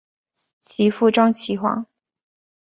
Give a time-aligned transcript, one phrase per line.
[0.59, 1.85] 其父张其锽。